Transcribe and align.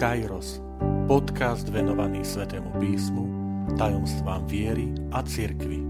Kairos, 0.00 0.64
podcast 1.04 1.68
venovaný 1.68 2.24
Svetému 2.24 2.72
písmu, 2.80 3.28
tajomstvám 3.76 4.48
viery 4.48 4.88
a 5.12 5.20
cirkvi. 5.20 5.84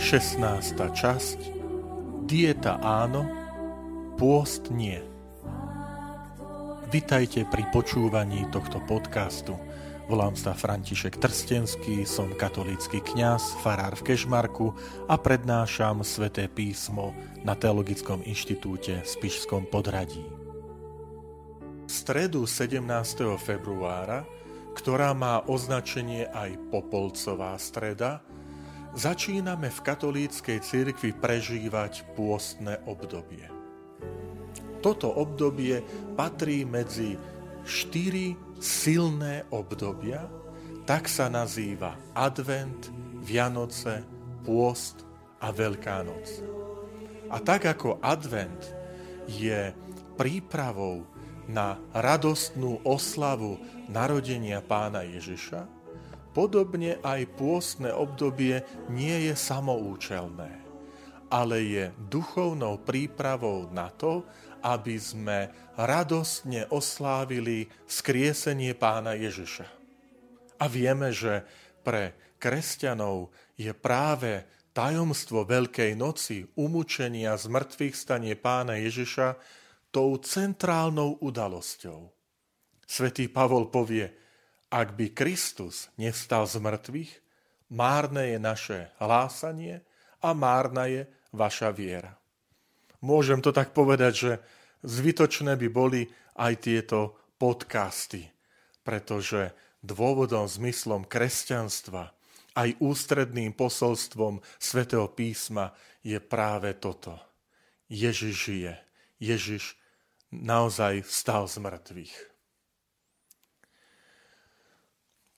Šestnásta 0.00 0.88
časť 0.96 1.40
Dieta 2.24 2.80
áno, 2.80 3.28
pôst 4.16 4.72
nie. 4.72 4.96
Vitajte 6.88 7.44
pri 7.44 7.68
počúvaní 7.68 8.48
tohto 8.48 8.80
podcastu. 8.88 9.60
Volám 10.06 10.38
sa 10.38 10.54
František 10.54 11.18
Trstenský, 11.18 12.06
som 12.06 12.30
katolícky 12.30 13.02
kňaz, 13.02 13.58
farár 13.58 13.98
v 13.98 14.14
Kešmarku 14.14 14.70
a 15.10 15.18
prednášam 15.18 16.06
sväté 16.06 16.46
písmo 16.46 17.10
na 17.42 17.58
Teologickom 17.58 18.22
inštitúte 18.22 19.02
v 19.02 19.08
Spišskom 19.08 19.66
podradí. 19.66 20.22
V 21.86 21.90
stredu 21.90 22.46
17. 22.46 22.86
februára, 23.34 24.22
ktorá 24.78 25.10
má 25.10 25.42
označenie 25.42 26.30
aj 26.30 26.54
Popolcová 26.70 27.58
streda, 27.58 28.22
začíname 28.94 29.74
v 29.74 29.78
katolíckej 29.82 30.62
cirkvi 30.62 31.18
prežívať 31.18 32.06
pôstne 32.14 32.78
obdobie. 32.86 33.50
Toto 34.86 35.10
obdobie 35.10 35.82
patrí 36.14 36.62
medzi 36.62 37.18
štyri 37.66 38.45
silné 38.60 39.44
obdobia, 39.52 40.24
tak 40.86 41.10
sa 41.10 41.26
nazýva 41.26 41.98
advent, 42.14 42.90
Vianoce, 43.26 44.06
pôst 44.46 45.02
a 45.42 45.50
Veľká 45.50 46.06
noc. 46.06 46.42
A 47.26 47.42
tak 47.42 47.66
ako 47.66 47.98
advent 47.98 48.70
je 49.26 49.74
prípravou 50.14 51.02
na 51.50 51.78
radostnú 51.90 52.82
oslavu 52.86 53.58
narodenia 53.90 54.62
pána 54.62 55.02
Ježiša, 55.02 55.66
podobne 56.30 57.02
aj 57.02 57.26
pôstne 57.34 57.90
obdobie 57.90 58.62
nie 58.90 59.30
je 59.30 59.34
samoučelné, 59.34 60.52
ale 61.30 61.56
je 61.66 61.84
duchovnou 62.06 62.78
prípravou 62.82 63.66
na 63.74 63.90
to, 63.90 64.22
aby 64.66 64.98
sme 64.98 65.54
radostne 65.78 66.66
oslávili 66.74 67.70
skriesenie 67.86 68.74
pána 68.74 69.14
Ježiša. 69.14 69.62
A 70.58 70.66
vieme, 70.66 71.14
že 71.14 71.46
pre 71.86 72.34
kresťanov 72.42 73.30
je 73.54 73.70
práve 73.70 74.42
tajomstvo 74.74 75.46
Veľkej 75.46 75.94
noci, 75.94 76.50
umúčenia 76.58 77.38
z 77.38 77.46
mŕtvych 77.46 77.94
stanie 77.94 78.34
pána 78.34 78.74
Ježiša 78.82 79.38
tou 79.94 80.18
centrálnou 80.18 81.22
udalosťou. 81.22 82.10
Svetý 82.82 83.30
Pavol 83.30 83.70
povie, 83.70 84.10
ak 84.66 84.98
by 84.98 85.14
Kristus 85.14 85.94
nevstal 85.94 86.50
z 86.50 86.58
mŕtvych, 86.58 87.12
márne 87.70 88.34
je 88.34 88.38
naše 88.42 88.78
hlásanie 88.98 89.86
a 90.18 90.34
márna 90.34 90.90
je 90.90 91.06
vaša 91.30 91.70
viera. 91.70 92.15
Môžem 93.06 93.38
to 93.38 93.54
tak 93.54 93.70
povedať, 93.70 94.12
že 94.18 94.32
Zvytočné 94.86 95.58
by 95.58 95.68
boli 95.72 96.06
aj 96.38 96.52
tieto 96.62 97.18
podcasty, 97.42 98.28
pretože 98.86 99.50
dôvodom, 99.82 100.46
zmyslom 100.46 101.08
kresťanstva, 101.08 102.14
aj 102.56 102.78
ústredným 102.80 103.52
posolstvom 103.52 104.40
svätého 104.62 105.10
písma 105.10 105.74
je 106.06 106.16
práve 106.22 106.72
toto. 106.78 107.18
Ježiš 107.90 108.34
žije. 108.48 108.74
Ježiš 109.18 109.74
naozaj 110.30 111.04
vstal 111.04 111.50
z 111.50 111.56
mŕtvych. 111.60 112.16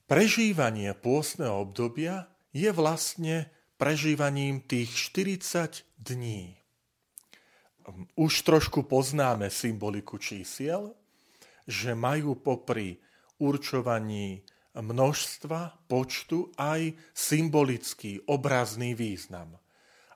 Prežívanie 0.09 0.93
pôstneho 0.93 1.65
obdobia 1.65 2.29
je 2.53 2.69
vlastne 2.73 3.49
prežívaním 3.77 4.61
tých 4.61 4.93
40 4.93 5.85
dní 6.01 6.58
už 8.17 8.33
trošku 8.45 8.85
poznáme 8.85 9.49
symboliku 9.49 10.21
čísiel, 10.21 10.93
že 11.69 11.97
majú 11.97 12.37
popri 12.37 13.01
určovaní 13.41 14.45
množstva, 14.77 15.89
počtu 15.91 16.53
aj 16.55 16.95
symbolický, 17.17 18.23
obrazný 18.29 18.95
význam. 18.95 19.59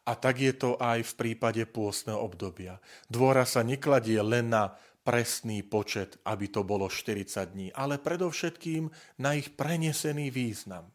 A 0.02 0.12
tak 0.18 0.42
je 0.42 0.52
to 0.52 0.76
aj 0.82 1.02
v 1.02 1.12
prípade 1.14 1.62
pôstneho 1.70 2.18
obdobia. 2.18 2.82
Dvora 3.06 3.46
sa 3.46 3.62
nekladie 3.62 4.18
len 4.18 4.50
na 4.50 4.74
presný 5.02 5.66
počet, 5.66 6.18
aby 6.26 6.46
to 6.50 6.62
bolo 6.62 6.86
40 6.86 7.54
dní, 7.54 7.68
ale 7.74 7.98
predovšetkým 7.98 8.90
na 9.18 9.34
ich 9.34 9.54
prenesený 9.54 10.30
význam. 10.30 10.91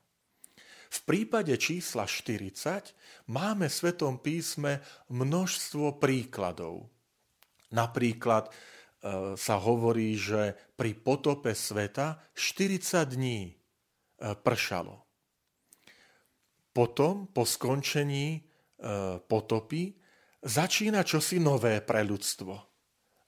V 0.87 0.99
prípade 1.03 1.53
čísla 1.59 2.07
40 2.07 2.95
máme 3.31 3.67
v 3.67 3.73
Svetom 3.73 4.19
písme 4.23 4.79
množstvo 5.11 5.99
príkladov. 5.99 6.87
Napríklad 7.75 8.47
e, 8.47 8.51
sa 9.35 9.55
hovorí, 9.59 10.15
že 10.15 10.55
pri 10.79 10.95
potope 10.95 11.51
sveta 11.51 12.23
40 12.31 13.15
dní 13.15 13.51
e, 13.51 13.53
pršalo. 14.39 15.03
Potom, 16.71 17.27
po 17.33 17.43
skončení 17.43 18.27
e, 18.37 18.39
potopy, 19.19 19.97
začína 20.45 21.03
čosi 21.03 21.41
nové 21.41 21.83
pre 21.83 22.05
ľudstvo. 22.07 22.53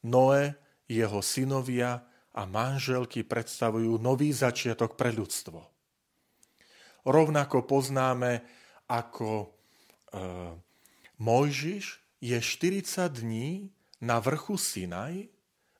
Noé, 0.07 0.55
jeho 0.87 1.19
synovia 1.19 1.99
a 2.33 2.41
manželky 2.47 3.27
predstavujú 3.27 3.99
nový 3.99 4.31
začiatok 4.31 4.95
pre 4.95 5.11
ľudstvo. 5.11 5.78
Rovnako 7.09 7.65
poznáme, 7.65 8.45
ako 8.85 9.29
e, 9.41 9.47
Mojžiš 11.17 11.85
je 12.21 12.37
40 12.37 13.09
dní 13.09 13.73
na 14.05 14.21
vrchu 14.21 14.61
Sinaj 14.61 15.25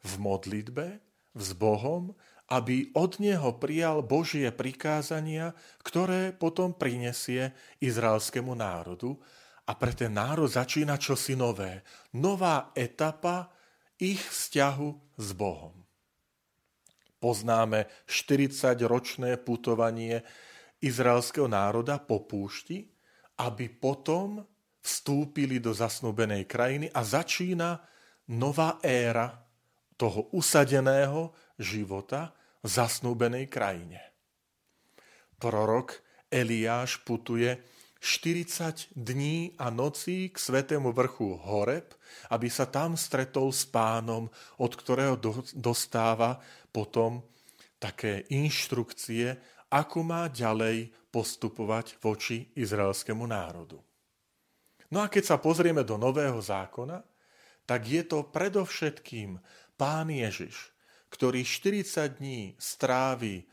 v 0.01 0.13
modlitbe 0.17 0.97
s 1.37 1.47
Bohom, 1.53 2.17
aby 2.49 2.89
od 2.97 3.21
neho 3.21 3.61
prijal 3.61 4.01
Božie 4.01 4.49
prikázania, 4.49 5.53
ktoré 5.85 6.33
potom 6.33 6.73
prinesie 6.73 7.53
izraelskému 7.77 8.57
národu. 8.57 9.13
A 9.69 9.77
pre 9.77 9.93
ten 9.93 10.17
národ 10.17 10.49
začína 10.49 10.97
čosi 10.97 11.37
nové. 11.37 11.85
Nová 12.17 12.73
etapa 12.73 13.53
ich 14.01 14.17
vzťahu 14.17 15.21
s 15.21 15.29
Bohom. 15.37 15.77
Poznáme 17.21 17.85
40-ročné 18.09 19.37
putovanie 19.37 20.25
izraelského 20.79 21.47
národa 21.47 21.99
po 21.99 22.23
púšti, 22.23 22.87
aby 23.39 23.71
potom 23.71 24.43
vstúpili 24.79 25.59
do 25.59 25.75
zasnúbenej 25.75 26.47
krajiny 26.47 26.87
a 26.91 27.03
začína 27.03 27.79
nová 28.31 28.79
éra 28.83 29.43
toho 29.99 30.31
usadeného 30.31 31.35
života 31.59 32.31
v 32.63 32.67
zasnúbenej 32.67 33.51
krajine. 33.51 33.99
Prorok 35.39 35.99
Eliáš 36.31 36.99
putuje 37.03 37.59
40 37.99 38.95
dní 38.95 39.59
a 39.59 39.67
nocí 39.67 40.31
k 40.31 40.37
svetému 40.39 40.95
vrchu 40.95 41.35
Horeb, 41.35 41.91
aby 42.31 42.47
sa 42.47 42.63
tam 42.63 42.95
stretol 42.95 43.51
s 43.51 43.67
pánom, 43.67 44.31
od 44.55 44.71
ktorého 44.71 45.19
dostáva 45.51 46.39
potom 46.71 47.23
také 47.75 48.23
inštrukcie, 48.31 49.35
ako 49.69 49.99
má 50.01 50.29
ďalej 50.29 50.89
postupovať 51.13 51.97
voči 52.01 52.49
izraelskému 52.57 53.25
národu. 53.25 53.77
No 54.89 55.05
a 55.05 55.07
keď 55.09 55.23
sa 55.33 55.37
pozrieme 55.37 55.85
do 55.85 56.01
Nového 56.01 56.41
zákona, 56.41 57.05
tak 57.69 57.85
je 57.85 58.01
to 58.01 58.25
predovšetkým 58.25 59.37
Pán 59.77 60.09
Ježiš, 60.09 60.73
ktorý 61.13 61.45
40 61.45 62.17
dní 62.17 62.57
strávi 62.57 63.45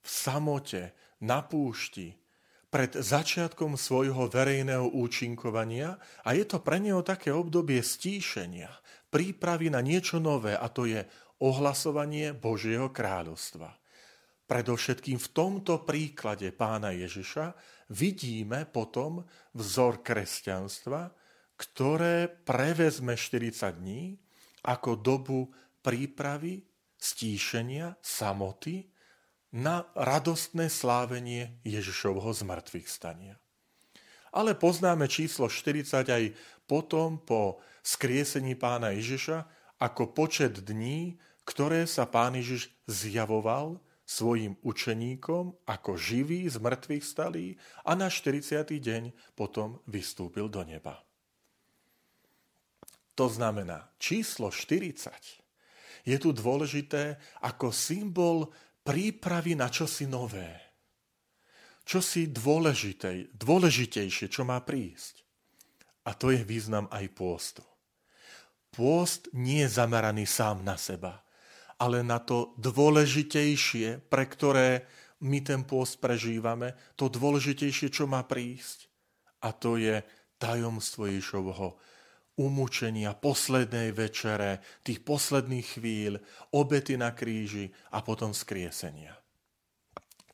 v 0.00 0.08
samote, 0.08 0.96
na 1.22 1.38
púšti, 1.38 2.18
pred 2.72 2.88
začiatkom 2.96 3.76
svojho 3.76 4.32
verejného 4.32 4.96
účinkovania 4.96 6.00
a 6.24 6.32
je 6.32 6.42
to 6.48 6.58
pre 6.58 6.80
neho 6.80 7.04
také 7.04 7.28
obdobie 7.28 7.84
stíšenia, 7.84 8.72
prípravy 9.12 9.68
na 9.68 9.84
niečo 9.84 10.18
nové 10.18 10.56
a 10.56 10.66
to 10.72 10.88
je 10.88 11.04
ohlasovanie 11.44 12.32
Božieho 12.32 12.88
kráľovstva. 12.88 13.81
Predovšetkým 14.46 15.18
v 15.22 15.28
tomto 15.32 15.86
príklade 15.86 16.50
pána 16.52 16.92
Ježiša 16.92 17.54
vidíme 17.94 18.66
potom 18.68 19.22
vzor 19.54 20.02
kresťanstva, 20.02 21.12
ktoré 21.56 22.26
prevezme 22.26 23.14
40 23.14 23.78
dní 23.78 24.18
ako 24.66 24.98
dobu 24.98 25.50
prípravy, 25.82 26.62
stíšenia, 26.98 27.98
samoty 27.98 28.86
na 29.52 29.84
radostné 29.98 30.70
slávenie 30.70 31.60
Ježišovho 31.66 32.30
zmrtvých 32.30 32.88
stania. 32.88 33.34
Ale 34.32 34.56
poznáme 34.56 35.10
číslo 35.12 35.50
40 35.50 36.08
aj 36.08 36.24
potom 36.64 37.20
po 37.20 37.60
skriesení 37.84 38.56
pána 38.56 38.96
Ježiša 38.96 39.44
ako 39.82 40.14
počet 40.16 40.62
dní, 40.62 41.20
ktoré 41.44 41.84
sa 41.84 42.08
pán 42.08 42.38
Ježiš 42.38 42.72
zjavoval 42.88 43.82
svojim 44.02 44.58
učeníkom 44.60 45.66
ako 45.66 45.94
živý 45.94 46.50
z 46.50 46.58
mŕtvych 46.58 47.04
stalý 47.04 47.56
a 47.86 47.94
na 47.94 48.10
40. 48.10 48.66
deň 48.66 49.02
potom 49.38 49.80
vystúpil 49.86 50.50
do 50.50 50.62
neba. 50.66 51.00
To 53.14 53.28
znamená, 53.28 53.92
číslo 54.00 54.48
40 54.50 55.42
je 56.02 56.16
tu 56.18 56.34
dôležité 56.34 57.20
ako 57.46 57.70
symbol 57.70 58.50
prípravy 58.82 59.54
na 59.54 59.70
čosi 59.70 60.10
nové. 60.10 60.58
Čosi 61.82 62.30
dôležitej, 62.30 63.34
dôležitejšie, 63.38 64.26
čo 64.30 64.42
má 64.42 64.58
prísť. 64.62 65.22
A 66.06 66.14
to 66.14 66.34
je 66.34 66.42
význam 66.42 66.90
aj 66.90 67.06
pôstu. 67.14 67.62
Pôst 68.74 69.30
nie 69.34 69.62
je 69.62 69.70
zameraný 69.70 70.26
sám 70.26 70.66
na 70.66 70.74
seba, 70.74 71.21
ale 71.82 72.06
na 72.06 72.22
to 72.22 72.54
dôležitejšie, 72.62 74.06
pre 74.06 74.30
ktoré 74.30 74.86
my 75.26 75.42
ten 75.42 75.66
pôst 75.66 75.98
prežívame, 75.98 76.78
to 76.94 77.10
dôležitejšie, 77.10 77.90
čo 77.90 78.06
má 78.06 78.22
prísť. 78.22 78.86
A 79.42 79.50
to 79.50 79.74
je 79.74 79.98
tajomstvo 80.38 81.10
Ježovho 81.10 81.82
umúčenia, 82.38 83.18
poslednej 83.18 83.90
večere, 83.90 84.62
tých 84.86 85.02
posledných 85.02 85.66
chvíľ, 85.78 86.22
obety 86.54 86.94
na 86.94 87.10
kríži 87.12 87.74
a 87.90 88.00
potom 88.00 88.30
skriesenia. 88.30 89.18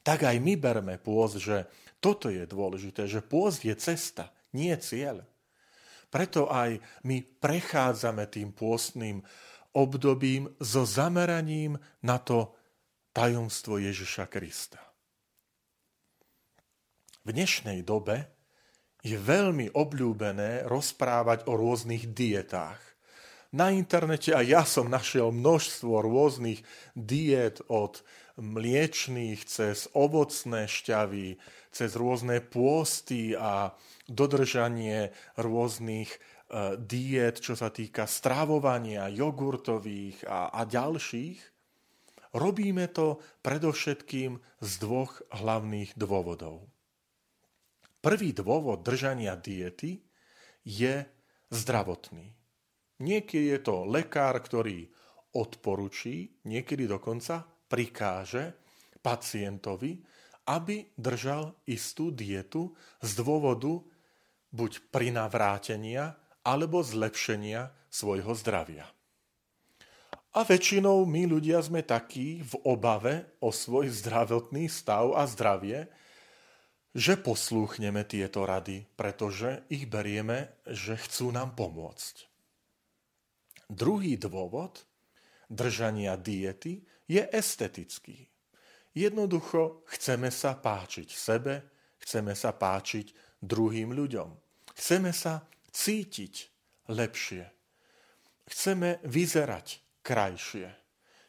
Tak 0.05 0.29
aj 0.29 0.37
my 0.41 0.55
berme 0.56 0.95
pôst, 1.00 1.41
že 1.41 1.65
toto 1.99 2.29
je 2.29 2.45
dôležité, 2.45 3.09
že 3.09 3.25
pôst 3.25 3.65
je 3.65 3.75
cesta, 3.75 4.31
nie 4.53 4.73
cieľ. 4.79 5.27
Preto 6.09 6.49
aj 6.49 6.81
my 7.05 7.21
prechádzame 7.21 8.25
tým 8.33 8.55
pôstnym 8.55 9.21
obdobím 9.73 10.49
so 10.61 10.88
zameraním 10.88 11.76
na 12.03 12.19
to 12.19 12.55
tajomstvo 13.12 13.82
Ježiša 13.82 14.31
Krista. 14.31 14.81
V 17.26 17.37
dnešnej 17.37 17.85
dobe 17.85 18.31
je 19.05 19.20
veľmi 19.20 19.76
obľúbené 19.76 20.65
rozprávať 20.65 21.47
o 21.47 21.55
rôznych 21.55 22.11
dietách. 22.15 22.81
Na 23.49 23.73
internete 23.73 24.37
aj 24.37 24.44
ja 24.44 24.62
som 24.69 24.93
našiel 24.93 25.32
množstvo 25.32 26.05
rôznych 26.05 26.61
diet 26.93 27.64
od 27.73 28.05
mliečných 28.37 29.41
cez 29.49 29.88
ovocné 29.97 30.69
šťavy, 30.69 31.41
cez 31.73 31.91
rôzne 31.97 32.44
pôsty 32.44 33.32
a 33.35 33.73
dodržanie 34.06 35.11
rôznych 35.41 36.12
diet, 36.81 37.45
čo 37.45 37.53
sa 37.53 37.69
týka 37.69 38.09
stravovania, 38.09 39.12
jogurtových 39.12 40.25
a, 40.25 40.49
a 40.49 40.65
ďalších, 40.65 41.39
robíme 42.37 42.89
to 42.89 43.21
predovšetkým 43.45 44.41
z 44.61 44.71
dvoch 44.81 45.21
hlavných 45.33 45.93
dôvodov. 45.97 46.65
Prvý 48.00 48.33
dôvod 48.33 48.81
držania 48.81 49.37
diety 49.37 50.00
je 50.65 51.05
zdravotný. 51.53 52.33
Niekedy 52.99 53.55
je 53.55 53.61
to 53.62 53.85
lekár, 53.85 54.39
ktorý 54.41 54.89
odporučí, 55.37 56.43
niekedy 56.49 56.89
dokonca 56.89 57.45
prikáže 57.45 58.56
pacientovi, 59.05 60.00
aby 60.49 60.97
držal 60.97 61.53
istú 61.69 62.09
dietu 62.09 62.73
z 63.05 63.11
dôvodu 63.21 63.85
buď 64.49 64.89
prinavrátenia 64.89 66.17
alebo 66.49 66.81
zlepšenia 66.81 67.69
svojho 67.93 68.33
zdravia. 68.33 68.89
A 70.33 70.41
väčšinou 70.45 71.05
my 71.05 71.29
ľudia 71.29 71.61
sme 71.61 71.85
takí 71.85 72.41
v 72.41 72.55
obave 72.65 73.37
o 73.45 73.53
svoj 73.53 73.93
zdravotný 73.93 74.73
stav 74.73 75.12
a 75.12 75.29
zdravie, 75.29 75.93
že 76.97 77.21
poslúchneme 77.21 78.09
tieto 78.09 78.49
rady, 78.49 78.89
pretože 78.97 79.69
ich 79.69 79.85
berieme, 79.85 80.56
že 80.65 80.97
chcú 80.97 81.37
nám 81.37 81.53
pomôcť. 81.53 82.25
Druhý 83.69 84.17
dôvod 84.17 84.89
držania 85.53 86.17
diety 86.17 86.81
je 87.05 87.21
estetický. 87.29 88.29
Jednoducho 88.97 89.85
chceme 89.93 90.33
sa 90.33 90.56
páčiť 90.56 91.09
sebe, 91.12 91.55
chceme 92.00 92.33
sa 92.33 92.56
páčiť 92.56 93.37
druhým 93.45 93.93
ľuďom. 93.93 94.29
Chceme 94.73 95.12
sa 95.12 95.45
cítiť 95.79 96.35
lepšie. 96.91 97.47
Chceme 98.51 98.99
vyzerať 99.07 100.03
krajšie. 100.03 100.75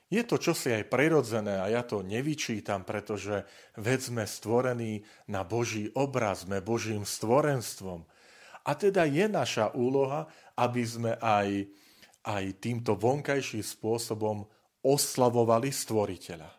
Je 0.09 0.25
to 0.25 0.41
čosi 0.41 0.73
aj 0.73 0.89
prirodzené 0.89 1.61
a 1.61 1.69
ja 1.69 1.85
to 1.85 2.01
nevyčítam, 2.01 2.81
pretože 2.81 3.45
veď 3.77 3.99
sme 4.01 4.23
stvorení 4.25 5.05
na 5.29 5.45
Boží 5.45 5.93
obraz, 5.93 6.49
sme 6.49 6.65
Božím 6.65 7.05
stvorenstvom. 7.05 8.09
A 8.65 8.71
teda 8.73 9.05
je 9.05 9.29
naša 9.29 9.69
úloha, 9.77 10.25
aby 10.57 10.81
sme 10.81 11.13
aj, 11.21 11.69
aj 12.25 12.43
týmto 12.57 12.97
vonkajším 12.97 13.61
spôsobom 13.61 14.49
oslavovali 14.81 15.69
stvoriteľa. 15.69 16.49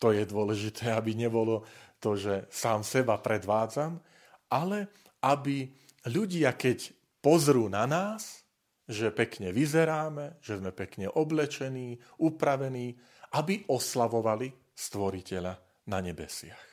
To 0.00 0.16
je 0.16 0.24
dôležité, 0.24 0.96
aby 0.96 1.12
nebolo 1.12 1.60
to, 2.00 2.16
že 2.16 2.48
sám 2.48 2.80
seba 2.80 3.20
predvádzam, 3.20 4.00
ale 4.48 4.88
aby 5.20 5.68
ľudia, 6.06 6.54
keď 6.54 6.94
pozrú 7.20 7.66
na 7.66 7.84
nás, 7.84 8.46
že 8.86 9.10
pekne 9.10 9.50
vyzeráme, 9.50 10.38
že 10.38 10.62
sme 10.62 10.70
pekne 10.70 11.10
oblečení, 11.10 11.98
upravení, 12.22 12.94
aby 13.34 13.66
oslavovali 13.66 14.54
stvoriteľa 14.70 15.54
na 15.90 15.98
nebesiach. 15.98 16.66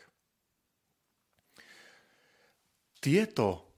Tieto 3.01 3.73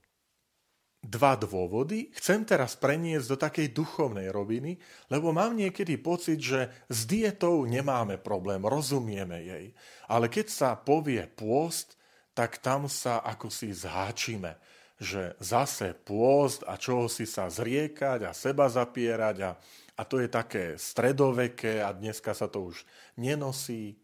dva 1.06 1.38
dôvody 1.38 2.10
chcem 2.18 2.42
teraz 2.42 2.74
preniesť 2.74 3.26
do 3.30 3.36
takej 3.38 3.68
duchovnej 3.72 4.28
roviny, 4.30 4.76
lebo 5.08 5.30
mám 5.30 5.54
niekedy 5.54 5.96
pocit, 6.02 6.38
že 6.42 6.70
s 6.90 7.06
dietou 7.06 7.62
nemáme 7.64 8.18
problém, 8.18 8.62
rozumieme 8.66 9.38
jej. 9.42 9.66
Ale 10.10 10.26
keď 10.26 10.46
sa 10.50 10.70
povie 10.74 11.22
pôst, 11.30 11.94
tak 12.36 12.60
tam 12.60 12.90
sa 12.90 13.22
ako 13.24 13.48
si 13.48 13.72
zháčime, 13.72 14.58
že 14.96 15.36
zase 15.40 15.92
pôst 15.92 16.64
a 16.64 16.80
čoho 16.80 17.06
si 17.06 17.28
sa 17.28 17.52
zriekať 17.52 18.24
a 18.24 18.32
seba 18.32 18.68
zapierať 18.68 19.36
a, 19.44 19.50
a 19.96 20.02
to 20.08 20.20
je 20.20 20.28
také 20.32 20.64
stredoveké 20.80 21.84
a 21.84 21.92
dneska 21.92 22.32
sa 22.32 22.48
to 22.48 22.72
už 22.72 22.80
nenosí. 23.20 24.00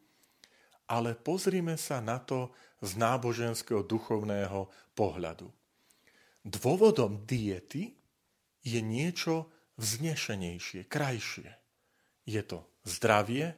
Ale 0.85 1.17
pozrime 1.17 1.81
sa 1.81 2.05
na 2.05 2.21
to 2.21 2.53
z 2.85 3.01
náboženského 3.01 3.81
duchovného 3.87 4.69
pohľadu. 4.93 5.49
Dôvodom 6.45 7.25
diety 7.25 7.95
je 8.61 8.81
niečo 8.83 9.49
vznešenejšie, 9.79 10.91
krajšie. 10.91 11.49
Je 12.29 12.43
to 12.45 12.67
zdravie 12.85 13.55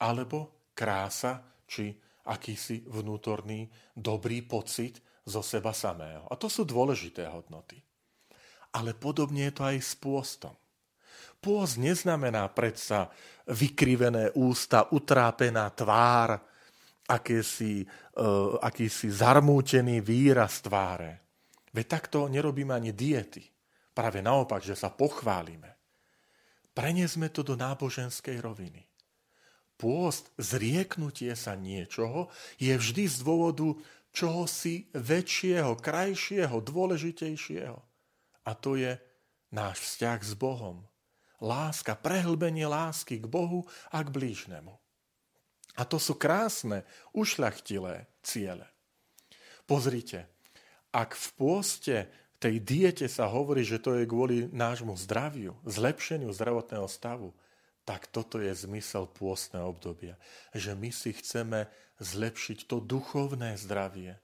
alebo 0.00 0.70
krása 0.72 1.44
či 1.68 1.94
akýsi 2.24 2.84
vnútorný 2.88 3.68
dobrý 3.92 4.40
pocit 4.44 5.00
zo 5.24 5.40
seba 5.44 5.72
samého. 5.76 6.24
A 6.28 6.36
to 6.36 6.48
sú 6.48 6.64
dôležité 6.64 7.28
hodnoty. 7.28 7.80
Ale 8.74 8.96
podobne 8.96 9.48
je 9.48 9.54
to 9.54 9.62
aj 9.64 9.76
s 9.80 9.92
pôstom. 9.96 10.54
Pôst 11.38 11.76
neznamená 11.76 12.48
predsa 12.48 13.12
vykrivené 13.44 14.32
ústa, 14.40 14.88
utrápená 14.88 15.68
tvár, 15.76 16.40
akýsi, 17.04 17.84
uh, 17.84 18.56
akýsi 18.64 19.12
zarmútený 19.12 20.00
výraz 20.00 20.64
tváre. 20.64 21.20
Veď 21.76 21.86
takto 22.00 22.24
nerobíme 22.32 22.72
ani 22.72 22.96
diety. 22.96 23.44
Práve 23.92 24.24
naopak, 24.24 24.64
že 24.64 24.72
sa 24.72 24.88
pochválime. 24.88 25.76
Preniesme 26.74 27.28
to 27.30 27.44
do 27.46 27.54
náboženskej 27.54 28.40
roviny 28.40 28.93
pôst, 29.76 30.30
zrieknutie 30.38 31.34
sa 31.34 31.58
niečoho 31.58 32.30
je 32.56 32.74
vždy 32.74 33.04
z 33.10 33.16
dôvodu 33.22 33.74
čohosi 34.14 34.88
väčšieho, 34.94 35.74
krajšieho, 35.78 36.62
dôležitejšieho. 36.62 37.78
A 38.44 38.50
to 38.54 38.78
je 38.78 38.94
náš 39.50 39.82
vzťah 39.82 40.20
s 40.22 40.32
Bohom. 40.38 40.86
Láska, 41.42 41.98
prehlbenie 41.98 42.64
lásky 42.64 43.18
k 43.18 43.26
Bohu 43.26 43.66
a 43.90 44.00
k 44.00 44.08
blížnemu. 44.08 44.78
A 45.74 45.82
to 45.82 45.98
sú 45.98 46.14
krásne, 46.14 46.86
ušľachtilé 47.10 48.06
ciele. 48.22 48.70
Pozrite, 49.66 50.30
ak 50.94 51.18
v 51.18 51.28
pôste 51.34 51.96
tej 52.38 52.62
diete 52.62 53.06
sa 53.10 53.26
hovorí, 53.26 53.66
že 53.66 53.82
to 53.82 53.98
je 53.98 54.06
kvôli 54.06 54.46
nášmu 54.54 54.94
zdraviu, 54.94 55.58
zlepšeniu 55.66 56.30
zdravotného 56.30 56.86
stavu, 56.86 57.34
tak 57.84 58.08
toto 58.08 58.40
je 58.40 58.52
zmysel 58.52 59.08
pôstneho 59.12 59.68
obdobia. 59.68 60.16
Že 60.56 60.72
my 60.76 60.90
si 60.90 61.12
chceme 61.12 61.68
zlepšiť 62.00 62.64
to 62.64 62.80
duchovné 62.80 63.60
zdravie, 63.60 64.16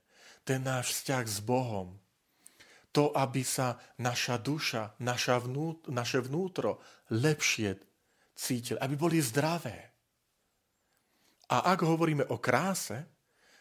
ten 0.43 0.64
náš 0.64 0.97
vzťah 0.97 1.25
s 1.29 1.38
Bohom, 1.45 2.00
to, 2.90 3.14
aby 3.14 3.47
sa 3.47 3.79
naša 4.02 4.40
duša, 4.40 4.99
naša 4.99 5.38
vnút, 5.47 5.87
naše 5.87 6.19
vnútro 6.19 6.83
lepšie 7.14 7.79
cítili, 8.35 8.81
aby 8.83 8.95
boli 8.99 9.23
zdravé. 9.23 9.95
A 11.50 11.71
ak 11.71 11.87
hovoríme 11.87 12.26
o 12.31 12.40
kráse, 12.40 13.07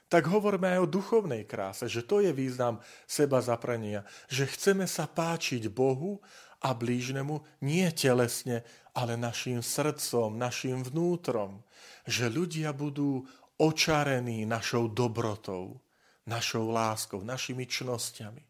tak 0.10 0.26
hovoríme 0.26 0.74
aj 0.74 0.80
o 0.82 0.90
duchovnej 0.90 1.46
kráse, 1.46 1.86
že 1.86 2.02
to 2.02 2.26
je 2.26 2.34
význam 2.34 2.82
seba 3.06 3.46
zaprenia, 3.46 4.02
že 4.26 4.50
chceme 4.50 4.90
sa 4.90 5.06
páčiť 5.06 5.70
Bohu 5.70 6.18
a 6.60 6.76
blížnemu 6.76 7.64
nie 7.64 7.88
telesne, 7.96 8.68
ale 8.92 9.16
našim 9.16 9.64
srdcom, 9.64 10.36
našim 10.36 10.84
vnútrom. 10.84 11.64
Že 12.04 12.26
ľudia 12.36 12.70
budú 12.76 13.24
očarení 13.60 14.44
našou 14.44 14.92
dobrotou, 14.92 15.80
našou 16.28 16.72
láskou, 16.72 17.24
našimi 17.24 17.68
čnosťami. 17.68 18.44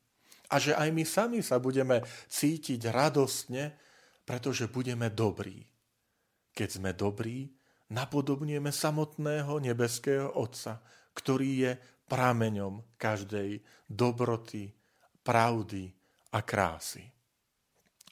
A 0.49 0.57
že 0.57 0.73
aj 0.73 0.89
my 0.89 1.03
sami 1.05 1.39
sa 1.45 1.61
budeme 1.61 2.01
cítiť 2.25 2.89
radostne, 2.89 3.77
pretože 4.25 4.65
budeme 4.69 5.13
dobrí. 5.13 5.61
Keď 6.53 6.69
sme 6.81 6.91
dobrí, 6.97 7.49
napodobňujeme 7.93 8.73
samotného 8.73 9.61
nebeského 9.61 10.33
Otca, 10.33 10.81
ktorý 11.13 11.49
je 11.69 11.71
prameňom 12.09 12.97
každej 12.97 13.61
dobroty, 13.85 14.73
pravdy 15.21 15.93
a 16.33 16.41
krásy. 16.41 17.05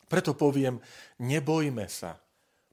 Preto 0.08 0.32
poviem, 0.34 0.80
nebojme 1.20 1.86
sa 1.92 2.16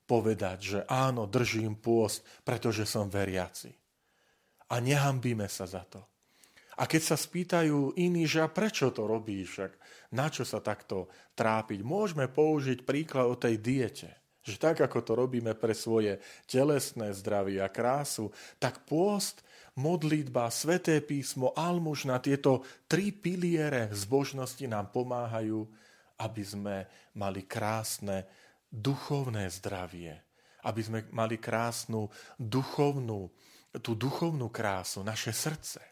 povedať, 0.07 0.59
že 0.63 0.81
áno, 0.87 1.27
držím 1.27 1.77
pôst, 1.81 2.23
pretože 2.47 2.87
som 2.87 3.11
veriaci. 3.11 3.75
A 4.73 4.81
nehambíme 4.81 5.51
sa 5.51 5.67
za 5.67 5.83
to. 5.85 6.01
A 6.75 6.91
keď 6.91 7.03
sa 7.15 7.17
spýtajú 7.19 7.95
iní, 7.95 8.27
že 8.27 8.43
a 8.43 8.51
prečo 8.51 8.91
to 8.91 9.07
robíš, 9.07 9.47
však 9.55 9.73
na 10.15 10.27
čo 10.27 10.43
sa 10.43 10.59
takto 10.59 11.07
trápiť, 11.39 11.87
môžeme 11.87 12.27
použiť 12.27 12.83
príklad 12.83 13.31
o 13.31 13.39
tej 13.39 13.63
diete. 13.63 14.11
Že 14.45 14.55
tak, 14.61 14.77
ako 14.85 14.99
to 15.01 15.13
robíme 15.17 15.57
pre 15.57 15.73
svoje 15.73 16.21
telesné 16.45 17.17
zdravie 17.17 17.63
a 17.65 17.71
krásu, 17.71 18.29
tak 18.61 18.85
pôst, 18.85 19.41
modlitba, 19.79 20.53
sveté 20.53 21.01
písmo, 21.01 21.55
almužna, 21.57 22.21
tieto 22.21 22.67
tri 22.91 23.11
piliere 23.15 23.89
zbožnosti 23.95 24.63
nám 24.69 24.93
pomáhajú 24.93 25.65
aby 26.21 26.43
sme 26.47 26.77
mali 27.19 27.47
krásne 27.47 28.27
duchovné 28.71 29.51
zdravie, 29.51 30.15
aby 30.67 30.81
sme 30.83 30.99
mali 31.11 31.39
krásnu 31.39 32.11
duchovnú, 32.39 33.31
tú 33.83 33.93
duchovnú 33.99 34.51
krásu, 34.51 35.03
naše 35.03 35.35
srdce. 35.35 35.83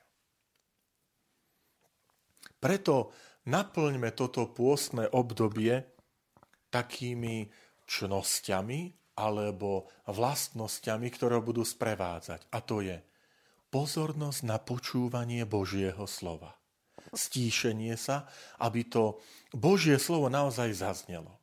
Preto 2.62 3.11
naplňme 3.50 4.14
toto 4.14 4.47
pôstne 4.55 5.11
obdobie 5.11 5.83
takými 6.71 7.50
čnosťami 7.91 8.81
alebo 9.19 9.91
vlastnosťami, 10.07 11.07
ktoré 11.11 11.43
budú 11.43 11.67
sprevádzať. 11.67 12.47
A 12.55 12.59
to 12.62 12.81
je 12.81 13.02
pozornosť 13.69 14.41
na 14.47 14.62
počúvanie 14.62 15.43
Božieho 15.43 16.07
slova 16.07 16.62
stíšenie 17.12 17.95
sa, 18.00 18.26
aby 18.59 18.88
to 18.88 19.21
Božie 19.52 20.00
slovo 20.00 20.33
naozaj 20.33 20.73
zaznelo. 20.73 21.37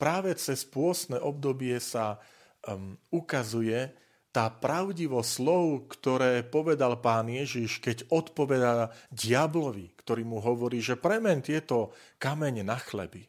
Práve 0.00 0.34
cez 0.34 0.66
pôstne 0.66 1.20
obdobie 1.20 1.78
sa 1.78 2.18
um, 2.66 2.98
ukazuje 3.14 3.94
tá 4.34 4.50
pravdivo 4.50 5.22
slov, 5.22 5.86
ktoré 5.94 6.42
povedal 6.42 6.98
pán 6.98 7.30
Ježiš, 7.30 7.78
keď 7.78 8.10
odpovedá 8.10 8.90
diablovi, 9.14 9.94
ktorý 9.94 10.26
mu 10.26 10.42
hovorí, 10.42 10.82
že 10.82 10.98
premen 10.98 11.38
tieto 11.38 11.94
kamene 12.18 12.66
na 12.66 12.74
chleby. 12.74 13.22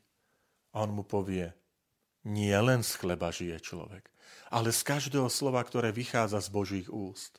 A 0.73 0.81
on 0.81 0.97
mu 0.97 1.05
povie, 1.05 1.53
nie 2.25 2.57
len 2.57 2.81
z 2.81 2.97
chleba 2.97 3.29
žije 3.29 3.61
človek, 3.61 4.09
ale 4.49 4.73
z 4.73 4.81
každého 4.81 5.29
slova, 5.29 5.61
ktoré 5.61 5.93
vychádza 5.93 6.41
z 6.41 6.49
Božích 6.49 6.89
úst. 6.89 7.37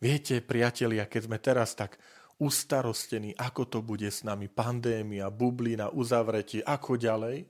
Viete, 0.00 0.40
priatelia, 0.40 1.04
keď 1.04 1.22
sme 1.28 1.38
teraz 1.38 1.76
tak 1.76 2.00
ustarostení, 2.42 3.38
ako 3.38 3.62
to 3.70 3.78
bude 3.78 4.10
s 4.10 4.26
nami, 4.26 4.50
pandémia, 4.50 5.30
bublina, 5.30 5.94
uzavretie, 5.94 6.66
ako 6.66 6.98
ďalej, 6.98 7.46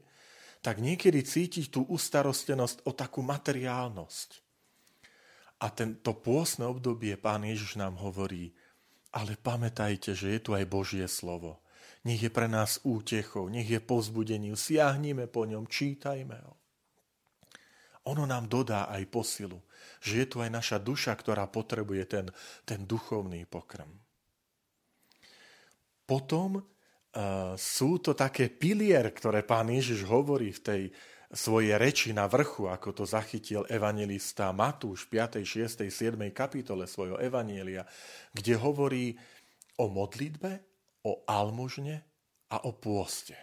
tak 0.61 0.79
niekedy 0.79 1.25
cítiť 1.25 1.73
tú 1.73 1.89
ustarostenosť 1.89 2.85
o 2.85 2.93
takú 2.93 3.25
materiálnosť. 3.25 4.31
A 5.65 5.73
tento 5.73 6.13
pôsne 6.21 6.69
obdobie 6.69 7.17
pán 7.17 7.49
Ježiš 7.49 7.81
nám 7.81 7.97
hovorí, 7.99 8.53
ale 9.17 9.41
pamätajte, 9.41 10.13
že 10.13 10.37
je 10.37 10.41
tu 10.43 10.51
aj 10.53 10.69
Božie 10.69 11.07
slovo. 11.09 11.65
Nech 12.03 12.21
je 12.21 12.31
pre 12.31 12.51
nás 12.51 12.83
útechou, 12.83 13.47
nech 13.47 13.71
je 13.71 13.79
povzbudením, 13.79 14.59
siahnime 14.59 15.31
po 15.31 15.47
ňom, 15.47 15.71
čítajme 15.71 16.39
ho. 16.43 16.55
Ono 18.11 18.27
nám 18.27 18.51
dodá 18.51 18.91
aj 18.91 19.07
posilu, 19.15 19.63
že 20.03 20.23
je 20.23 20.27
tu 20.27 20.43
aj 20.43 20.51
naša 20.51 20.83
duša, 20.83 21.15
ktorá 21.15 21.47
potrebuje 21.47 22.03
ten, 22.11 22.27
ten 22.67 22.83
duchovný 22.83 23.47
pokrm. 23.47 24.03
Potom 26.03 26.61
uh, 26.61 27.55
sú 27.55 28.03
to 28.03 28.13
také 28.13 28.51
pilier, 28.51 29.11
ktoré 29.15 29.47
pán 29.47 29.71
Ježiš 29.71 30.07
hovorí 30.07 30.51
v 30.51 30.61
tej 30.61 30.83
svojej 31.33 31.81
reči 31.81 32.13
na 32.13 32.29
vrchu, 32.29 32.69
ako 32.69 32.93
to 32.93 33.05
zachytil 33.09 33.65
evangelista 33.73 34.53
Matúš 34.53 35.09
v 35.09 35.17
5., 35.17 35.41
6., 35.41 35.89
7. 35.89 36.21
kapitole 36.37 36.85
svojho 36.85 37.17
evanielia, 37.17 37.89
kde 38.37 38.55
hovorí 38.61 39.17
o 39.81 39.89
modlitbe, 39.89 40.61
o 41.09 41.25
almužne 41.25 42.05
a 42.53 42.61
o 42.69 42.77
pôste. 42.77 43.35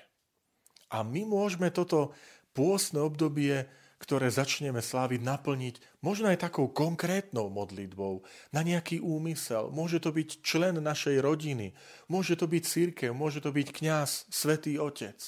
A 0.93 1.01
my 1.01 1.25
môžeme 1.25 1.73
toto 1.73 2.13
pôstne 2.53 3.01
obdobie 3.01 3.65
ktoré 3.99 4.31
začneme 4.31 4.79
sláviť, 4.79 5.19
naplniť 5.19 5.75
možno 5.99 6.31
aj 6.31 6.47
takou 6.47 6.71
konkrétnou 6.71 7.51
modlitbou 7.51 8.23
na 8.55 8.63
nejaký 8.63 9.03
úmysel. 9.03 9.75
Môže 9.75 9.99
to 9.99 10.15
byť 10.15 10.39
člen 10.39 10.79
našej 10.79 11.19
rodiny, 11.19 11.75
môže 12.07 12.39
to 12.39 12.47
byť 12.47 12.63
církev, 12.63 13.11
môže 13.11 13.43
to 13.43 13.51
byť 13.51 13.67
kňaz, 13.75 14.31
svetý 14.31 14.79
otec, 14.79 15.19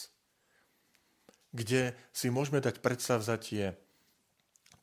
kde 1.51 1.91
si 2.15 2.31
môžeme 2.31 2.63
dať 2.63 2.79
predstavzatie 2.79 3.75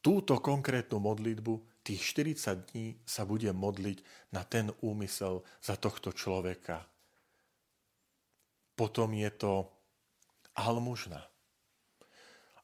túto 0.04 0.37
konkrétnu 0.38 1.00
modlitbu, 1.00 1.80
tých 1.80 2.04
40 2.12 2.68
dní 2.68 2.87
sa 3.09 3.25
budem 3.25 3.57
modliť 3.57 4.04
na 4.37 4.45
ten 4.45 4.68
úmysel 4.85 5.40
za 5.64 5.80
tohto 5.80 6.12
človeka. 6.12 6.85
Potom 8.76 9.16
je 9.16 9.30
to 9.33 9.73
almužna. 10.52 11.25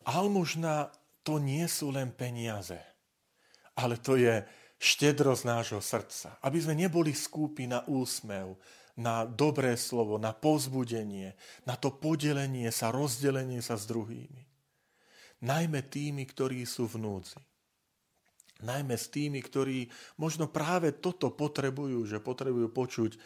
Almužna 0.05 0.93
to 1.25 1.41
nie 1.41 1.65
sú 1.65 1.89
len 1.89 2.13
peniaze, 2.13 2.77
ale 3.81 3.97
to 3.97 4.21
je 4.21 4.45
štedrosť 4.77 5.43
nášho 5.49 5.81
srdca. 5.81 6.37
Aby 6.45 6.59
sme 6.61 6.77
neboli 6.77 7.17
skúpi 7.17 7.65
na 7.65 7.81
úsmev, 7.89 8.61
na 8.95 9.25
dobré 9.27 9.75
slovo, 9.75 10.21
na 10.21 10.37
povzbudenie, 10.37 11.35
na 11.67 11.75
to 11.75 11.91
podelenie 11.97 12.69
sa, 12.69 12.95
rozdelenie 12.95 13.65
sa 13.65 13.75
s 13.75 13.89
druhými. 13.89 14.45
Najmä 15.43 15.81
tými, 15.89 16.29
ktorí 16.29 16.63
sú 16.69 16.87
v 16.87 17.01
núdzi. 17.01 17.41
Najmä 18.63 18.95
s 18.95 19.11
tými, 19.11 19.43
ktorí 19.43 19.91
možno 20.21 20.47
práve 20.47 20.95
toto 20.95 21.35
potrebujú, 21.35 22.07
že 22.07 22.23
potrebujú 22.23 22.71
počuť, 22.71 23.19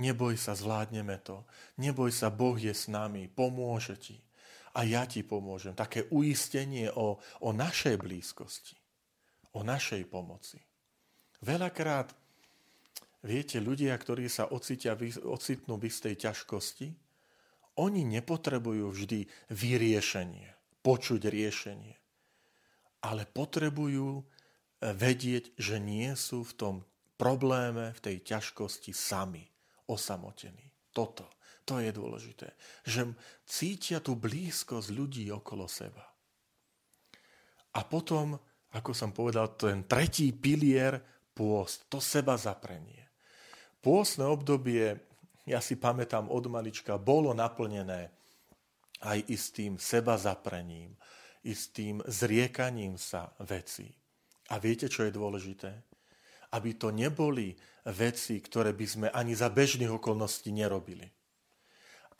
neboj 0.00 0.40
sa, 0.40 0.56
zvládneme 0.56 1.20
to. 1.20 1.44
Neboj 1.76 2.08
sa, 2.10 2.32
Boh 2.32 2.56
je 2.56 2.72
s 2.72 2.88
nami, 2.88 3.28
pomôže 3.28 4.00
ti 4.00 4.16
a 4.74 4.80
ja 4.86 5.02
ti 5.06 5.26
pomôžem. 5.26 5.74
Také 5.74 6.06
uistenie 6.14 6.90
o, 6.94 7.18
o 7.42 7.50
našej 7.50 7.98
blízkosti, 7.98 8.78
o 9.56 9.66
našej 9.66 10.06
pomoci. 10.06 10.62
Veľakrát, 11.42 12.14
viete, 13.24 13.58
ľudia, 13.58 13.96
ktorí 13.96 14.30
sa 14.30 14.46
ocitia, 14.52 14.94
ocitnú 15.26 15.80
v 15.80 15.88
istej 15.90 16.14
ťažkosti, 16.28 16.88
oni 17.80 18.02
nepotrebujú 18.04 18.92
vždy 18.92 19.20
vyriešenie, 19.50 20.52
počuť 20.84 21.22
riešenie, 21.32 21.96
ale 23.00 23.24
potrebujú 23.24 24.20
e, 24.20 24.22
vedieť, 24.92 25.56
že 25.56 25.80
nie 25.80 26.12
sú 26.12 26.44
v 26.44 26.52
tom 26.60 26.74
probléme, 27.16 27.96
v 27.96 28.00
tej 28.00 28.16
ťažkosti 28.20 28.92
sami, 28.92 29.48
osamotení. 29.88 30.68
Toto 30.92 31.39
to 31.64 31.78
je 31.78 31.90
dôležité. 31.92 32.52
Že 32.84 33.14
cítia 33.46 33.98
tú 34.00 34.16
blízkosť 34.16 34.88
ľudí 34.90 35.28
okolo 35.30 35.66
seba. 35.70 36.04
A 37.76 37.80
potom, 37.86 38.34
ako 38.74 38.90
som 38.90 39.14
povedal, 39.14 39.54
ten 39.54 39.86
tretí 39.86 40.34
pilier, 40.34 40.98
pôst, 41.34 41.86
to 41.86 42.02
seba 42.02 42.34
zaprenie. 42.34 43.06
Pôstne 43.80 44.26
obdobie, 44.26 44.98
ja 45.46 45.62
si 45.62 45.78
pamätám 45.78 46.28
od 46.28 46.44
malička, 46.50 47.00
bolo 47.00 47.32
naplnené 47.32 48.12
aj 49.00 49.18
istým 49.32 49.80
seba 49.80 50.20
zaprením, 50.20 50.92
istým 51.46 52.04
zriekaním 52.04 53.00
sa 53.00 53.32
veci. 53.40 53.88
A 54.52 54.58
viete, 54.58 54.90
čo 54.90 55.06
je 55.06 55.14
dôležité? 55.14 55.70
Aby 56.52 56.74
to 56.74 56.90
neboli 56.90 57.54
veci, 57.86 58.42
ktoré 58.42 58.74
by 58.74 58.86
sme 58.86 59.08
ani 59.14 59.32
za 59.32 59.48
bežných 59.48 59.88
okolností 59.88 60.50
nerobili. 60.52 61.06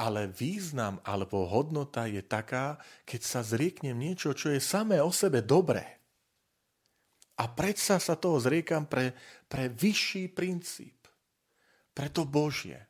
Ale 0.00 0.32
význam 0.32 0.96
alebo 1.04 1.44
hodnota 1.44 2.08
je 2.08 2.24
taká, 2.24 2.80
keď 3.04 3.20
sa 3.20 3.40
zrieknem 3.44 3.92
niečo, 3.92 4.32
čo 4.32 4.48
je 4.48 4.56
samé 4.56 4.96
o 5.04 5.12
sebe 5.12 5.44
dobré. 5.44 6.00
A 7.40 7.48
predsa 7.48 8.00
sa 8.00 8.16
toho 8.16 8.40
zriekam 8.40 8.88
pre, 8.88 9.12
pre 9.48 9.68
vyšší 9.68 10.32
princíp. 10.32 11.08
Pre 11.92 12.08
to 12.08 12.24
Božie. 12.24 12.80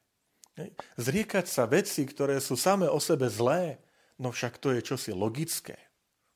Zriekať 0.99 1.47
sa 1.47 1.67
veci, 1.71 2.03
ktoré 2.07 2.43
sú 2.43 2.59
samé 2.59 2.91
o 2.91 2.99
sebe 2.99 3.31
zlé, 3.31 3.79
no 4.19 4.35
však 4.35 4.59
to 4.59 4.75
je 4.75 4.83
čosi 4.83 5.15
logické. 5.15 5.79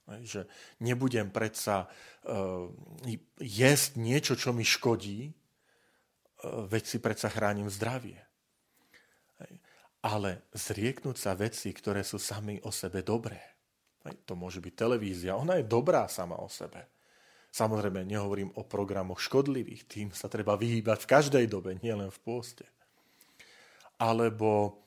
Že 0.06 0.46
nebudem 0.80 1.28
predsa 1.28 1.86
uh, 1.86 2.70
jesť 3.40 3.98
niečo, 3.98 4.34
čo 4.38 4.54
mi 4.54 4.62
škodí, 4.62 5.30
uh, 5.30 6.64
veď 6.70 6.82
si 6.86 6.98
predsa 7.02 7.28
chránim 7.28 7.66
zdravie. 7.66 8.20
Ale 10.04 10.52
zrieknúť 10.52 11.16
sa 11.16 11.32
veci, 11.32 11.72
ktoré 11.72 12.04
sú 12.04 12.20
sami 12.20 12.60
o 12.60 12.68
sebe 12.68 13.00
dobré. 13.00 13.40
To 14.28 14.36
môže 14.36 14.60
byť 14.60 14.74
televízia, 14.76 15.32
ona 15.32 15.56
je 15.56 15.64
dobrá 15.64 16.04
sama 16.12 16.36
o 16.36 16.48
sebe. 16.52 16.92
Samozrejme, 17.48 18.04
nehovorím 18.04 18.52
o 18.60 18.66
programoch 18.68 19.22
škodlivých, 19.22 19.88
tým 19.88 20.08
sa 20.12 20.28
treba 20.28 20.60
vyhýbať 20.60 21.06
v 21.06 21.10
každej 21.10 21.44
dobe, 21.48 21.80
nielen 21.80 22.12
v 22.12 22.20
pôste. 22.20 22.66
Alebo 23.96 24.84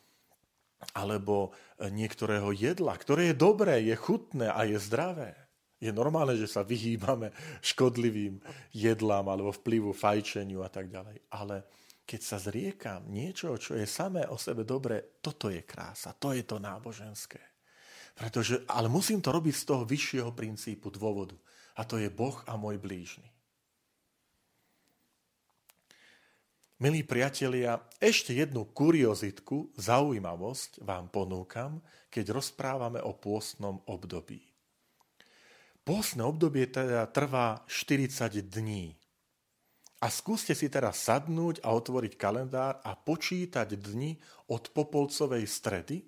alebo 0.94 1.50
e, 1.82 1.90
niektorého 1.90 2.54
jedla, 2.54 2.94
ktoré 2.94 3.34
je 3.34 3.36
dobré, 3.38 3.82
je 3.82 3.98
chutné 3.98 4.46
a 4.46 4.62
je 4.62 4.78
zdravé. 4.78 5.34
Je 5.78 5.94
normálne, 5.94 6.38
že 6.38 6.50
sa 6.50 6.66
vyhýbame 6.66 7.34
škodlivým 7.62 8.42
jedlám 8.74 9.26
alebo 9.30 9.54
vplyvu 9.54 9.94
fajčeniu 9.94 10.66
a 10.66 10.70
tak 10.70 10.90
ďalej. 10.90 11.22
Ale 11.34 11.66
keď 12.08 12.22
sa 12.24 12.40
zriekam 12.40 13.04
niečo, 13.12 13.60
čo 13.60 13.76
je 13.76 13.84
samé 13.84 14.24
o 14.32 14.40
sebe 14.40 14.64
dobré, 14.64 15.20
toto 15.20 15.52
je 15.52 15.68
krása, 15.68 16.16
to 16.16 16.32
je 16.32 16.48
to 16.48 16.56
náboženské. 16.56 17.44
Pretože, 18.16 18.64
ale 18.72 18.88
musím 18.88 19.20
to 19.20 19.36
robiť 19.36 19.54
z 19.54 19.64
toho 19.68 19.84
vyššieho 19.84 20.32
princípu 20.32 20.88
dôvodu. 20.88 21.36
A 21.78 21.86
to 21.86 22.00
je 22.00 22.08
Boh 22.08 22.40
a 22.48 22.56
môj 22.58 22.80
blížny. 22.80 23.28
Milí 26.78 27.02
priatelia, 27.04 27.82
ešte 27.98 28.38
jednu 28.38 28.70
kuriozitku, 28.70 29.76
zaujímavosť 29.76 30.86
vám 30.86 31.10
ponúkam, 31.10 31.82
keď 32.08 32.38
rozprávame 32.38 33.02
o 33.02 33.18
pôstnom 33.18 33.82
období. 33.90 34.46
Pôstne 35.82 36.22
obdobie 36.22 36.70
teda 36.70 37.10
trvá 37.10 37.66
40 37.66 38.46
dní. 38.46 38.94
A 39.98 40.14
skúste 40.14 40.54
si 40.54 40.70
teraz 40.70 41.02
sadnúť 41.10 41.66
a 41.66 41.74
otvoriť 41.74 42.14
kalendár 42.22 42.78
a 42.86 42.94
počítať 42.94 43.74
dni 43.74 44.14
od 44.54 44.70
Popolcovej 44.70 45.50
stredy, 45.50 46.06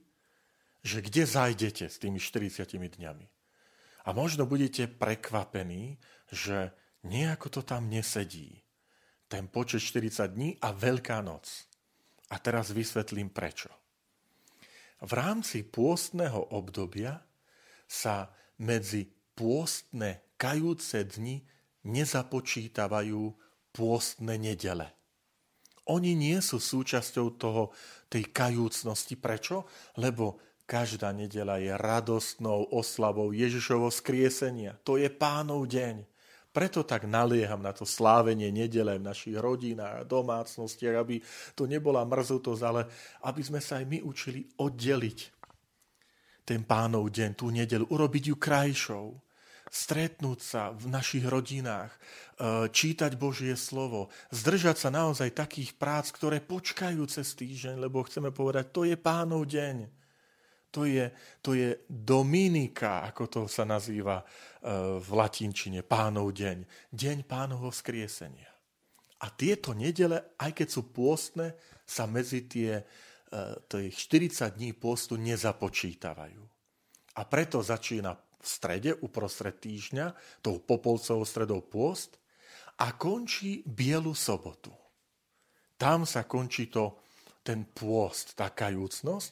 že 0.85 1.01
kde 1.01 1.25
zajdete 1.25 1.89
s 1.89 1.97
tými 1.97 2.21
40 2.21 2.69
dňami. 2.69 3.27
A 4.05 4.09
možno 4.13 4.45
budete 4.45 4.85
prekvapení, 4.85 5.97
že 6.29 6.71
nejako 7.01 7.49
to 7.49 7.61
tam 7.65 7.89
nesedí 7.89 8.61
ten 9.29 9.45
počet 9.45 9.85
40 9.85 10.33
dní 10.33 10.49
a 10.57 10.73
Veľká 10.73 11.21
noc. 11.21 11.69
A 12.33 12.41
teraz 12.41 12.73
vysvetlím 12.73 13.29
prečo. 13.29 13.69
V 14.99 15.11
rámci 15.15 15.63
pôstneho 15.63 16.49
obdobia 16.51 17.23
sa 17.85 18.33
medzi 18.59 19.07
pôstne 19.37 20.35
kajúce 20.35 21.05
dni 21.07 21.45
nezapočítavajú 21.87 23.48
pôstne 23.79 24.35
nedele. 24.35 24.91
Oni 25.87 26.19
nie 26.19 26.35
sú 26.43 26.59
súčasťou 26.59 27.39
toho, 27.39 27.71
tej 28.11 28.27
kajúcnosti. 28.33 29.15
Prečo? 29.15 29.69
Lebo 30.01 30.41
každá 30.67 31.15
nedela 31.15 31.61
je 31.61 31.71
radostnou 31.71 32.75
oslavou 32.75 33.31
Ježišovo 33.31 33.87
skriesenia. 33.87 34.75
To 34.83 34.99
je 34.99 35.07
pánov 35.07 35.69
deň. 35.69 36.03
Preto 36.49 36.81
tak 36.81 37.05
nalieham 37.05 37.61
na 37.61 37.69
to 37.69 37.85
slávenie 37.85 38.49
nedele 38.49 38.97
v 38.97 39.05
našich 39.05 39.37
rodinách 39.37 40.01
a 40.01 40.09
domácnostiach, 40.09 40.97
aby 40.97 41.21
to 41.53 41.69
nebola 41.69 42.01
mrzutosť, 42.03 42.61
ale 42.65 42.89
aby 43.29 43.41
sme 43.45 43.61
sa 43.61 43.77
aj 43.77 43.85
my 43.85 44.01
učili 44.01 44.49
oddeliť 44.57 45.19
ten 46.41 46.65
pánov 46.65 47.13
deň, 47.13 47.37
tú 47.37 47.53
nedelu, 47.53 47.85
urobiť 47.85 48.33
ju 48.33 48.35
krajšou, 48.41 49.13
stretnúť 49.69 50.39
sa 50.41 50.73
v 50.73 50.89
našich 50.89 51.25
rodinách, 51.25 51.93
e, 51.93 51.99
čítať 52.69 53.15
Božie 53.15 53.53
slovo, 53.53 54.09
zdržať 54.33 54.77
sa 54.81 54.89
naozaj 54.89 55.37
takých 55.37 55.77
prác, 55.77 56.09
ktoré 56.09 56.41
počkajú 56.41 57.05
cez 57.05 57.37
týždeň, 57.37 57.77
lebo 57.77 58.05
chceme 58.05 58.33
povedať, 58.33 58.73
to 58.73 58.81
je 58.85 58.97
pánov 58.97 59.45
deň. 59.45 59.99
To 60.69 60.85
je, 60.85 61.09
to 61.41 61.57
je 61.57 61.81
Dominika, 61.89 63.01
ako 63.09 63.23
to 63.25 63.41
sa 63.49 63.65
nazýva 63.65 64.21
e, 64.21 64.25
v 65.01 65.09
latinčine, 65.17 65.81
pánov 65.81 66.29
deň. 66.29 66.91
Deň 66.93 67.25
pánovho 67.25 67.73
skriesenia. 67.73 68.49
A 69.19 69.33
tieto 69.33 69.73
nedele, 69.73 70.37
aj 70.37 70.53
keď 70.53 70.67
sú 70.69 70.93
pôstne, 70.93 71.57
sa 71.89 72.05
medzi 72.05 72.45
tie, 72.45 72.85
e, 73.33 73.43
tie 73.65 73.89
40 73.89 74.61
dní 74.61 74.77
pôstu 74.77 75.17
nezapočítavajú. 75.17 76.41
A 77.17 77.21
preto 77.25 77.65
začína 77.65 78.13
v 78.39 78.47
strede, 78.47 78.91
uprostred 79.03 79.59
týždňa, 79.59 80.15
tou 80.39 80.63
popolcovou 80.63 81.27
stredou 81.27 81.59
pôst 81.59 82.15
a 82.79 82.95
končí 82.95 83.61
bielu 83.67 84.15
sobotu. 84.15 84.71
Tam 85.75 86.07
sa 86.07 86.23
končí 86.23 86.71
to, 86.71 86.99
ten 87.43 87.67
pôst, 87.67 88.35
tá 88.35 88.51
kajúcnosť, 88.51 89.29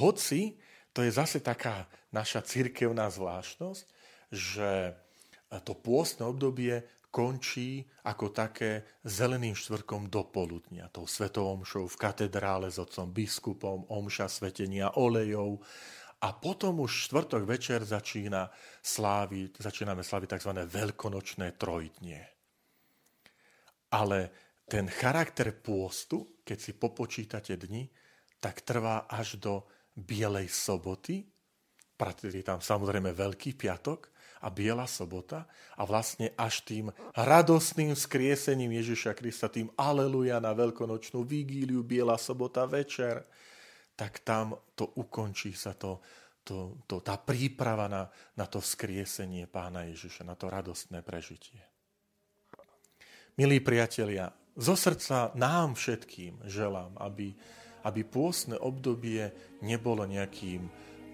hoci 0.00 0.56
to 0.94 1.02
je 1.02 1.10
zase 1.10 1.42
taká 1.42 1.90
naša 2.14 2.46
cirkevná 2.46 3.10
zvláštnosť, 3.10 3.82
že 4.30 4.94
to 5.66 5.74
pôstne 5.74 6.26
obdobie 6.26 6.86
končí 7.14 7.86
ako 8.02 8.34
také 8.34 8.82
zeleným 9.06 9.54
štvrkom 9.54 10.10
do 10.10 10.26
poludnia, 10.26 10.90
tou 10.90 11.06
svetou 11.06 11.46
omšou 11.54 11.86
v 11.86 12.00
katedrále 12.00 12.66
s 12.66 12.82
otcom 12.82 13.06
biskupom, 13.06 13.86
omša 13.86 14.26
svetenia 14.26 14.98
olejov 14.98 15.62
a 16.24 16.32
potom 16.32 16.80
už 16.80 17.12
štvrtok 17.12 17.44
večer 17.44 17.84
začína 17.84 18.48
sláviť, 18.80 19.60
začíname 19.60 20.00
sláviť 20.00 20.40
tzv. 20.40 20.52
veľkonočné 20.64 21.60
trojdnie. 21.60 22.24
Ale 23.92 24.32
ten 24.64 24.88
charakter 24.88 25.52
pôstu, 25.52 26.40
keď 26.40 26.58
si 26.58 26.72
popočítate 26.72 27.60
dni, 27.60 27.84
tak 28.40 28.64
trvá 28.64 29.04
až 29.04 29.36
do 29.36 29.68
Bielej 29.92 30.48
soboty, 30.48 31.28
je 32.24 32.42
tam 32.44 32.58
samozrejme 32.58 33.14
Veľký 33.14 33.54
piatok 33.54 34.10
a 34.44 34.50
Biela 34.52 34.84
sobota 34.84 35.46
a 35.78 35.86
vlastne 35.86 36.34
až 36.36 36.60
tým 36.66 36.90
radostným 37.16 37.94
skriesením 37.94 38.76
Ježiša 38.82 39.14
Krista, 39.16 39.48
tým 39.48 39.70
aleluja 39.78 40.42
na 40.42 40.52
veľkonočnú 40.52 41.22
vigíliu, 41.24 41.86
Biela 41.86 42.18
sobota 42.18 42.66
večer, 42.66 43.24
tak 43.94 44.22
tam 44.26 44.58
to 44.74 44.90
ukončí 44.98 45.54
sa 45.54 45.74
to, 45.78 46.02
to, 46.42 46.82
to, 46.84 47.00
tá 47.00 47.18
príprava 47.18 47.86
na, 47.86 48.02
na 48.34 48.46
to 48.46 48.58
vzkriesenie 48.58 49.46
pána 49.46 49.86
Ježiša, 49.90 50.26
na 50.26 50.34
to 50.34 50.50
radostné 50.50 51.00
prežitie. 51.00 51.62
Milí 53.34 53.58
priatelia, 53.58 54.30
zo 54.54 54.78
srdca 54.78 55.34
nám 55.34 55.74
všetkým 55.74 56.46
želám, 56.46 56.94
aby 57.02 57.34
aby 57.84 58.00
pôstne 58.02 58.56
obdobie 58.56 59.28
nebolo 59.60 60.08
nejakým 60.08 60.64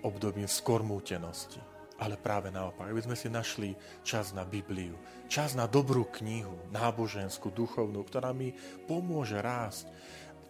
obdobím 0.06 0.46
skormútenosti. 0.46 1.58
Ale 2.00 2.16
práve 2.16 2.48
naopak, 2.48 2.88
aby 2.88 3.04
sme 3.04 3.12
si 3.18 3.28
našli 3.28 3.76
čas 4.00 4.32
na 4.32 4.48
Bibliu, 4.48 4.96
čas 5.28 5.52
na 5.52 5.68
dobrú 5.68 6.08
knihu, 6.16 6.56
náboženskú, 6.72 7.52
duchovnú, 7.52 8.00
ktorá 8.08 8.32
mi 8.32 8.56
pomôže 8.88 9.36
rásť. 9.36 9.84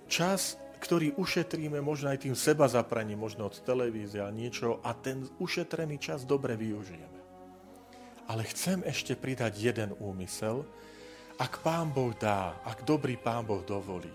Čas, 0.06 0.54
ktorý 0.80 1.14
ušetríme 1.20 1.78
možno 1.84 2.08
aj 2.10 2.24
tým 2.24 2.34
seba 2.34 2.64
zapraním, 2.66 3.20
možno 3.20 3.52
od 3.52 3.60
televízie 3.60 4.24
a 4.24 4.32
niečo 4.32 4.80
a 4.80 4.96
ten 4.96 5.28
ušetrený 5.36 6.00
čas 6.00 6.24
dobre 6.24 6.56
využijeme. 6.56 7.20
Ale 8.32 8.42
chcem 8.48 8.80
ešte 8.88 9.14
pridať 9.14 9.60
jeden 9.60 9.90
úmysel, 10.00 10.64
ak 11.36 11.60
Pán 11.60 11.92
Boh 11.92 12.16
dá, 12.16 12.56
ak 12.64 12.88
dobrý 12.88 13.20
Pán 13.20 13.44
Boh 13.44 13.60
dovolí, 13.60 14.12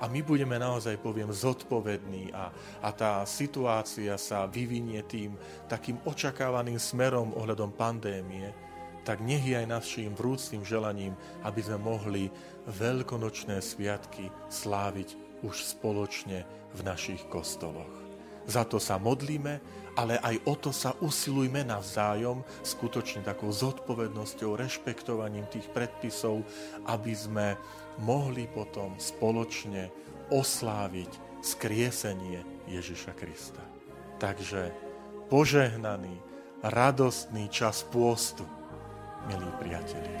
a 0.00 0.08
my 0.08 0.24
budeme 0.24 0.56
naozaj, 0.56 0.96
poviem, 0.96 1.28
zodpovední 1.28 2.32
a, 2.32 2.48
a 2.80 2.88
tá 2.88 3.20
situácia 3.28 4.16
sa 4.16 4.48
vyvinie 4.48 5.04
tým 5.04 5.36
takým 5.68 6.00
očakávaným 6.08 6.80
smerom 6.80 7.36
ohľadom 7.36 7.68
pandémie, 7.76 8.48
tak 9.04 9.20
nech 9.20 9.44
je 9.44 9.60
aj 9.60 9.68
našim 9.68 10.16
vrúcným 10.16 10.64
želaním, 10.64 11.12
aby 11.44 11.60
sme 11.60 11.84
mohli 11.84 12.32
veľkonočné 12.64 13.60
sviatky 13.60 14.32
sláviť 14.48 15.29
už 15.42 15.64
spoločne 15.64 16.44
v 16.74 16.80
našich 16.86 17.26
kostoloch. 17.28 17.90
za 18.50 18.66
to 18.66 18.82
sa 18.82 18.98
modlíme, 18.98 19.60
ale 19.94 20.18
aj 20.18 20.36
o 20.48 20.54
to 20.58 20.70
sa 20.74 20.96
usilujme 20.98 21.62
navzájom, 21.62 22.42
skutočne 22.66 23.22
takou 23.22 23.54
zodpovednosťou, 23.54 24.58
rešpektovaním 24.58 25.46
tých 25.50 25.70
predpisov, 25.70 26.42
aby 26.90 27.12
sme 27.14 27.54
mohli 28.02 28.50
potom 28.50 28.98
spoločne 28.98 29.90
osláviť 30.34 31.10
skriesenie 31.44 32.42
Ježiša 32.66 33.12
Krista. 33.14 33.62
Takže 34.18 34.74
požehnaný, 35.30 36.18
radostný 36.66 37.48
čas 37.48 37.86
pôstu, 37.88 38.44
milí 39.30 39.48
priatelia. 39.62 40.20